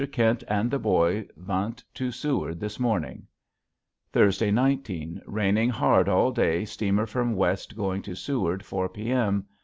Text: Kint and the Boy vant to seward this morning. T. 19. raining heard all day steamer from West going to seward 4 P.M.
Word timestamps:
Kint 0.11 0.43
and 0.47 0.71
the 0.71 0.79
Boy 0.79 1.27
vant 1.37 1.83
to 1.93 2.11
seward 2.11 2.59
this 2.59 2.79
morning. 2.79 3.27
T. 4.11 4.49
19. 4.49 5.21
raining 5.27 5.69
heard 5.69 6.09
all 6.09 6.31
day 6.31 6.65
steamer 6.65 7.05
from 7.05 7.35
West 7.35 7.75
going 7.77 8.01
to 8.01 8.15
seward 8.15 8.65
4 8.65 8.89
P.M. 8.89 9.45